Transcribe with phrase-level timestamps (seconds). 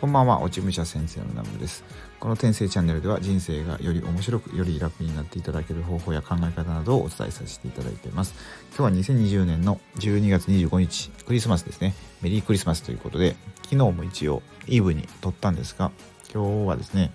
[0.00, 1.84] こんばんは、落ち武者先生のナムです。
[2.20, 8.34] この転生チャンネルでは人生がより面白く、より楽になっていただける方法や考え方などをお伝えさせていただいています。
[8.78, 11.94] 今日は2020年の12月25日、クリスマスですね。
[12.22, 15.90] メリークリスマスということで、昨日も一応イーブに撮ったんですが、
[16.32, 17.12] 今日はですね、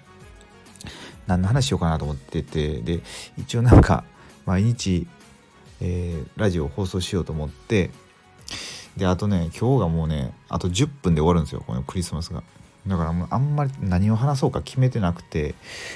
[1.26, 3.02] 何の話しようかなと思ってて、で、
[3.36, 4.04] 一応なんか、
[4.46, 5.08] 毎日、
[5.82, 7.90] えー、ラジオを放送しようと思って、
[8.96, 12.44] で、あとね、今日がもうね、あと10分で終わるんですよ、このクリスマスが。
[12.88, 15.56] だからもうあんまり何を話そうか決めてなくて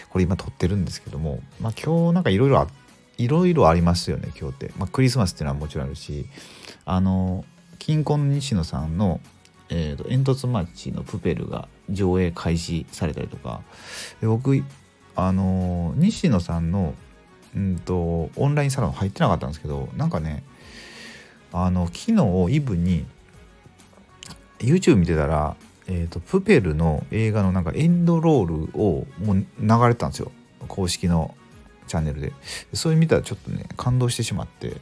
[0.09, 2.67] これ今撮ってるんですけどもまあ今日なんかいろいろ
[3.17, 6.25] いろいろありますよね今日って、まあ、クリスマスっていうのはもちろんあるし
[6.85, 7.45] あの
[7.77, 9.19] 金婚西野さんの、
[9.69, 13.61] えーと、煙突マッチのプペルが上映開始されたりとか。
[14.21, 14.63] で僕
[15.15, 16.93] あの西野さんの
[17.55, 20.43] うんとオンラインサロン入ってなかったんですけどなんかね
[21.51, 23.05] あの昨日イブに
[24.59, 25.55] YouTube 見てたら
[25.91, 30.31] えーと、プペルの映画のなんかエンドロールをもう流れてたんですよ。
[30.67, 31.35] 公式の
[31.87, 32.31] チャンネルで。
[32.73, 34.77] それ見たらちょっとね感動してしまって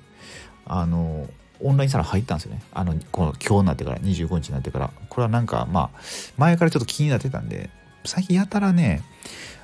[0.66, 1.28] あの
[1.62, 2.62] オンラインサロン入ったんですよね。
[2.74, 4.92] あのこの今日になってから25日になってから。
[5.08, 6.00] これはなんかまあ
[6.38, 7.70] 前からちょっと気になってたんで
[8.04, 9.02] 最近やたらね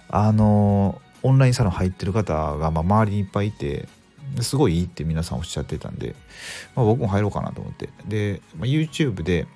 [0.07, 3.87] あのオンラインサロン入ってる方が、まあ、周りにいっぱいいて
[4.41, 6.15] すごいいいって皆さんおっしゃってたんで、
[6.75, 7.89] まあ、僕も入ろうかなと思って。
[8.07, 9.47] で、まあ、YouTube で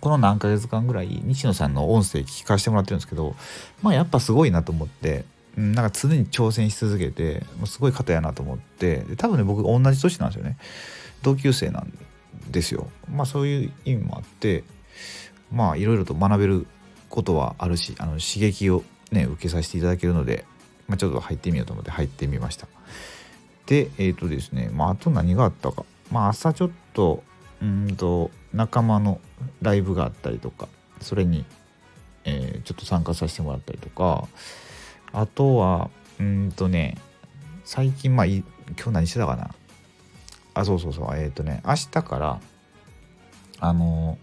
[0.00, 3.34] この何ヶ月間ぐらい西野さんの音声聞かせてもらってるんですけど
[3.82, 5.24] まあやっぱすごいなと思って、
[5.56, 10.56] うん、なんか常に挑戦し続けてもうすごい方やなと思って多分ね僕同じ年なんですよね。
[11.22, 11.92] 同級生なん
[12.50, 12.88] ですよ。
[13.10, 14.64] まあそういう意味もあって
[15.52, 16.66] まあいろいろと学べる
[17.08, 20.44] ことはあるしあの刺激をね受けさせていただけるので、
[20.86, 22.68] まあ、ちょっと入ってみようと思って入ってみました。
[23.66, 25.84] でえっ、ー、とですねまああと何があったか。
[26.10, 27.22] まあ朝ちょっと
[27.62, 29.20] うんと仲間の
[29.62, 30.68] ライブがあったりとか
[31.00, 31.44] それに、
[32.24, 34.26] えー、ちょっと参加させてもらったりとか
[35.12, 36.96] あとはうんとね
[37.64, 38.42] 最近まあ今
[38.76, 39.54] 日何してたかな？
[40.54, 42.40] あそうそうそうえっ、ー、とね明日から
[43.60, 44.18] あの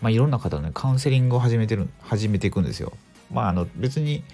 [0.00, 2.92] まあいろんな方のねカウンセリングを始めてる始めていくんですよ。
[3.30, 4.24] まああの別に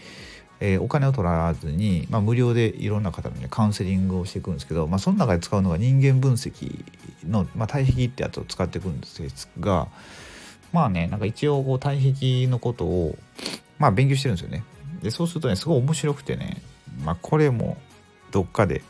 [0.65, 6.85] えー、お金を取らずに、まあ、無料でいろんな方の、ね、カウンセリングをしていくんですけど、まあ、その中で使うのが人間分析
[7.29, 9.89] の、まあ、対比ってやつを使っていくんですが
[10.73, 13.17] まあねなんか一応こう対比のことを、
[13.81, 14.63] まあ、勉強してるんですよね。
[15.03, 16.63] でそうするとねすごい面白くてね、
[17.05, 17.77] まあ、これも
[18.31, 18.83] どっかで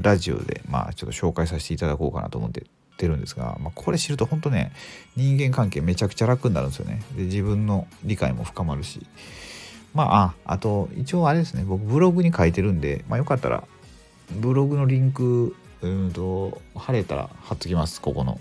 [0.00, 2.66] ラジオで、まあ、ちょっと紹介させていただこうかなと思って
[2.96, 4.72] てるんですが、まあ、これ知ると本当ね
[5.16, 7.02] 人間関係めちゃくちゃ楽になるんですよね。
[7.16, 9.06] で自分の理解も深まるし。
[9.94, 13.64] まあ、あ、と、一応あれですね、僕ブログに書いてるんで、まあよかったら、
[14.30, 18.40] ブログのリンク、うんと、貼れたら貼っときます、ここの、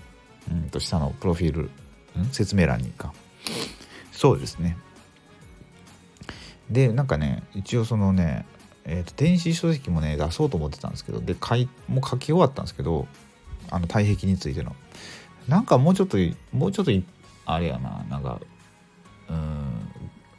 [0.52, 3.14] うんと、下のプロフィール、ん説明欄にか。
[4.12, 4.78] そうですね。
[6.70, 8.46] で、なんかね、一応そのね、
[8.92, 13.08] えーと、電子書籍もね出そうと思ってたんですけどで書いもう書き終わったんですけど
[13.70, 14.76] あの体壁についての
[15.48, 16.18] なんかもうちょっと
[16.52, 16.92] もうちょっと
[17.46, 18.42] あれやななんか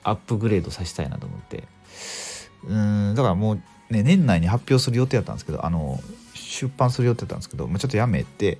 [0.03, 1.65] アップグレードさせたいなと思って。
[2.69, 3.57] うんだからもう
[3.91, 5.99] ね年内に発表する予定だったんですけどあの
[6.35, 8.59] 出版する予定だったんですけど、まあ、ちょっとやめて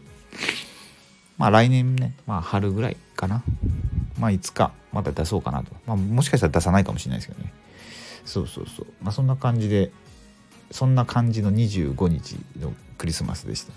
[1.37, 3.43] まあ来年ねまあ春ぐらいかな。
[4.19, 7.53] まあいつかまた出そうかなと、まあ、もしかしたら出さないかもしれないですけどね。
[8.27, 8.87] そうそうそう。
[9.03, 9.91] まあそんな感じで
[10.71, 13.73] そんな感じの25日のクリスマスでした。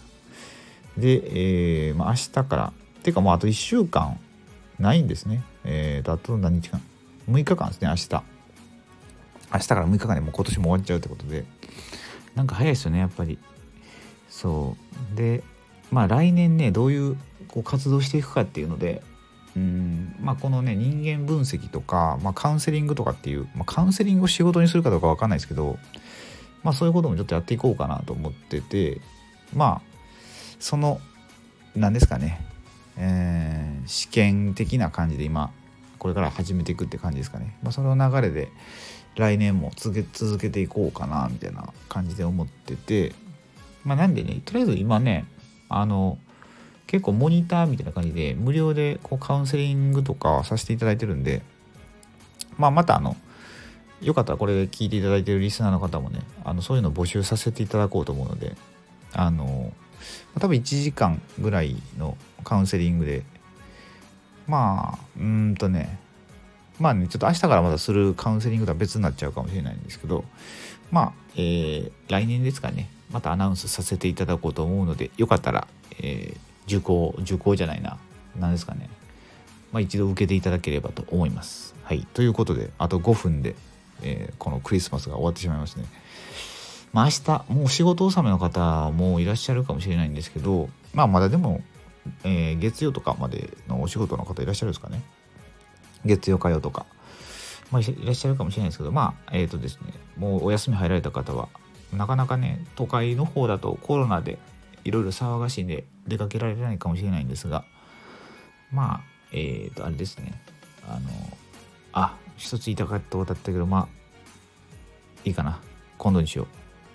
[0.97, 4.19] で、えー、まあ、明日からっていうかもうあと1週間
[4.79, 5.43] ないんですね。
[5.63, 6.81] えーとあと何日間？
[7.29, 8.09] 6日間ですね明日。
[9.53, 11.45] 明日から6日間でもう今年も終わっちゃうってことで。
[12.35, 13.39] なんか早いですよねやっぱり。
[14.29, 14.75] そ
[15.13, 15.15] う。
[15.15, 15.43] で
[15.91, 17.17] まあ来年ねどういう
[17.47, 19.03] こう活動していくかっていうので
[19.55, 25.77] うんまあこのね人間分析とか、まあ、カウンセリングとかっていう、まあ、カウンセリングを仕事にするかどうか分かんないですけど
[26.63, 28.99] まあそういうこともちょっとやっていこうかなと思ってて
[29.53, 29.81] まあ
[30.59, 30.99] その
[31.75, 32.41] 何ですかね、
[32.97, 35.51] えー、試験的な感じで今
[36.03, 38.49] これから始めていくって感じですかね、まあ、その流れで
[39.15, 43.23] 来年も続け続けていこうかなみたいな感じで思ってて。
[43.83, 45.25] まあなんでねとりあえず今ね
[45.69, 46.17] あの
[46.87, 51.41] 結構モニターみたいな感じで無料でこうカウンセリングとかさせていただいてるんで
[52.57, 53.15] まあまたあの
[54.01, 58.55] よかったらこれ聞いていただいてるリスナーの方もねあのそういうの募集させていただこうと思うので
[59.13, 59.71] あの
[60.39, 63.23] 多分1時間ぐらいのカウンセリングで
[64.47, 65.99] まあうんとね
[66.79, 70.25] まあねちょっと明日からまたするカウンセリングとは別になっちゃうかもしれないんですけど
[70.91, 75.67] まあ、えー、来年ですかねまたアナウンスさせていただこうと思うのでよかったら、
[75.99, 77.97] えー、受講受講じゃないな
[78.39, 78.89] 何ですかね
[79.73, 81.73] まあ、一度受けていただければと思います。
[81.83, 83.55] はい、ということであと5分で、
[84.03, 85.85] えー、このクリスマスが終わってしまいますね。
[86.93, 91.63] まあ、明日もう仕事納めの方もいらっしゃるかもしれないんですけど、まあ、まだでも、
[92.23, 95.01] えー、月曜とかまでのお仕事の方いらっしゃるんですかね。
[96.05, 96.85] 月曜火曜とか。
[97.71, 101.49] まあ、いらっしゃるかもしれないですけど、まあ、えっ、ー、とですね、もうお休み入られた方は、
[101.91, 104.37] なかなかね、都会の方だとコロナで
[104.83, 107.65] いろいろ騒がしいんで出かけられないかもしれないんですが、
[108.71, 109.01] まあ、
[109.31, 110.39] えっ、ー、と、あれですね、
[110.87, 111.09] あの、
[111.93, 113.87] あ、一つ言いたかったことだったけど、まあ、
[115.25, 115.59] いいかな。
[115.97, 116.47] 今度にしよ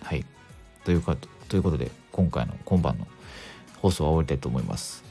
[0.03, 0.05] う。
[0.05, 0.25] はい。
[0.85, 1.17] というか、
[1.49, 3.07] ということで、今回の今晩の
[3.81, 5.05] 放送は終わりたいと思います。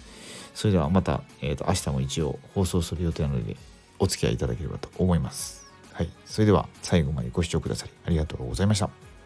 [0.54, 3.56] それではまた、えーと、明日も一応放送する予定なので、
[4.00, 5.68] お付き合いいただければと思います。
[5.94, 6.10] はい。
[6.26, 9.17] それでは最後までご視聴くださりありがとうございました。